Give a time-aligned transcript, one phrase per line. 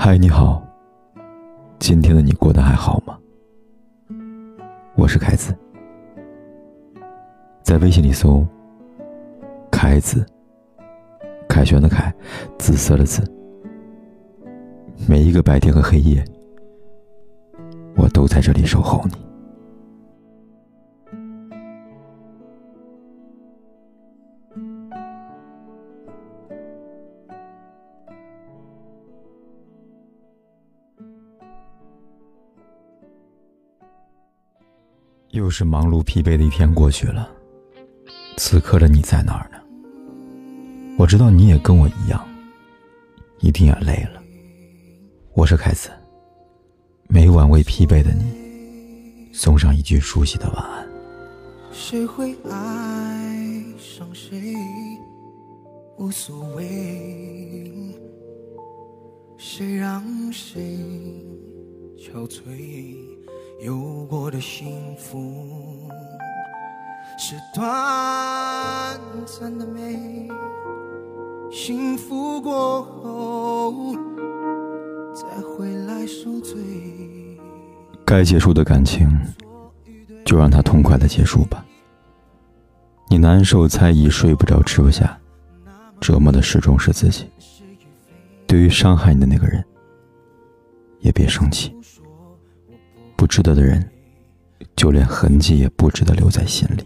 [0.00, 0.62] 嗨，你好。
[1.78, 3.18] 今天的你过得还好吗？
[4.96, 5.54] 我是凯子，
[7.62, 8.46] 在微信里搜
[9.70, 10.24] “凯子”，
[11.46, 12.10] 凯旋的凯，
[12.58, 13.22] 紫色的紫。
[15.06, 16.24] 每一个白天和黑夜，
[17.96, 19.27] 我都在这里守候你。
[35.38, 37.30] 又是忙碌疲惫的一天过去了，
[38.36, 39.58] 此刻的你在哪儿呢？
[40.98, 42.26] 我知道你也跟我一样，
[43.38, 44.20] 一定也累了。
[45.34, 45.90] 我是凯子，
[47.06, 50.84] 每晚为疲惫的你送上一句熟悉的晚安。
[51.70, 54.56] 谁会爱上谁
[55.98, 57.94] 无所谓，
[59.36, 60.02] 谁让
[60.32, 60.76] 谁
[61.96, 63.17] 憔悴。
[63.60, 65.18] 有过的幸福
[67.18, 67.66] 是短
[69.26, 70.28] 暂的美，
[71.50, 73.96] 幸福过后
[75.12, 76.56] 再回来受罪。
[78.06, 79.10] 该结束的感情，
[80.24, 81.66] 就让它痛快的结束吧。
[83.08, 85.18] 你难受、猜疑、睡不着、吃不下，
[86.00, 87.28] 折磨的始终是自己。
[88.46, 89.64] 对于伤害你的那个人，
[91.00, 91.74] 也别生气。
[93.28, 93.88] 值得的人，
[94.74, 96.84] 就连痕迹也不值得留在心里。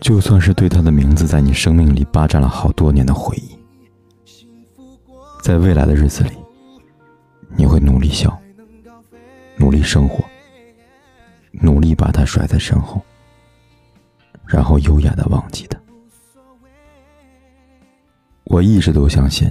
[0.00, 3.56] 就算是对他的名字在你生命里霸占了好多年的回忆，
[5.40, 6.30] 在未来的日子里，
[7.56, 8.36] 你会努力笑，
[9.56, 10.24] 努力生活，
[11.52, 13.00] 努力把他甩在身后，
[14.46, 15.78] 然后优雅的忘记他。
[18.44, 19.50] 我一直都相信，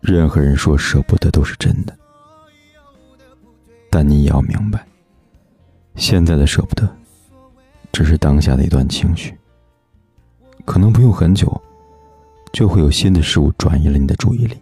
[0.00, 1.96] 任何人说舍不得都是真的。
[3.90, 4.86] 但你也要明白，
[5.96, 6.88] 现在的舍不得，
[7.92, 9.34] 只是当下的一段情绪。
[10.64, 11.60] 可能不用很久，
[12.52, 14.56] 就会有新的事物转移了你的注意力。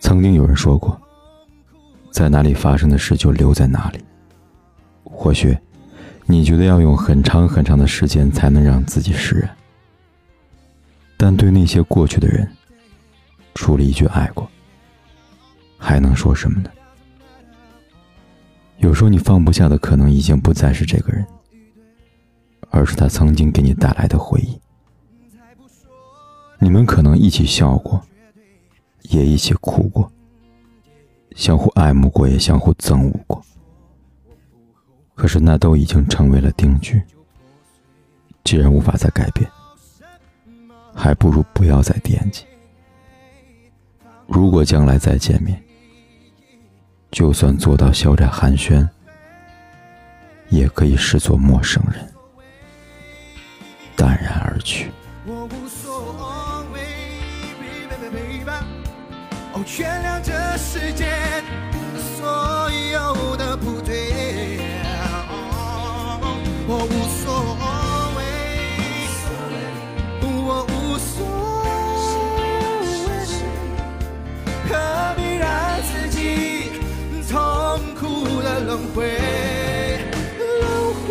[0.00, 1.00] 曾经有人说过，
[2.10, 4.04] 在哪里发生的事就留在哪里。
[5.02, 5.56] 或许，
[6.26, 9.56] 你觉得要用很长很长的时间才能让自己释然，
[11.16, 12.46] 但对那些过去的人，
[13.54, 14.48] 除了一句爱过，
[15.78, 16.70] 还能说什么呢？
[18.78, 21.26] 有时候你放不下的，可能已经不再是这个人，
[22.70, 24.58] 而是他曾经给你带来的回忆。
[26.60, 28.00] 你们可能一起笑过，
[29.02, 30.10] 也一起哭过，
[31.34, 33.42] 相互爱慕过，也相互憎恶过。
[35.14, 37.02] 可是那都已经成为了定局。
[38.44, 39.50] 既然无法再改变，
[40.94, 42.44] 还不如不要再惦记。
[44.26, 45.62] 如果将来再见面，
[47.10, 48.86] 就算做到笑着寒暄，
[50.48, 52.06] 也可以视作陌生人，
[53.96, 54.90] 淡然而去。
[55.26, 56.14] 我无所
[56.72, 56.80] 谓，
[59.52, 61.42] 哦，原谅这世间
[62.16, 64.58] 所有的不对。
[65.30, 66.36] 哦
[66.68, 67.37] 我无所
[78.98, 79.06] 的轮回，
[80.60, 81.10] 轮回。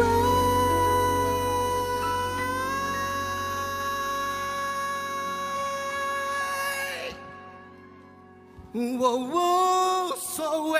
[9.00, 10.80] 我无所谓，